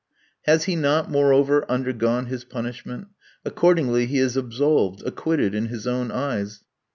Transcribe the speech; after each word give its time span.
Has 0.45 0.63
he 0.63 0.75
not, 0.75 1.11
moreover, 1.11 1.63
undergone 1.69 2.25
his 2.25 2.43
punishment? 2.43 3.09
Accordingly 3.45 4.07
he 4.07 4.17
is 4.17 4.35
absolved, 4.35 5.03
acquitted 5.05 5.53
in 5.53 5.67
his 5.67 5.85
own 5.85 6.09
eyes. 6.09 6.63